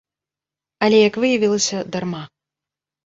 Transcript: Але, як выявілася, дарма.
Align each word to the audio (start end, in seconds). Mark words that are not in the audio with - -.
Але, 0.87 0.97
як 1.07 1.19
выявілася, 1.25 1.77
дарма. 1.97 2.23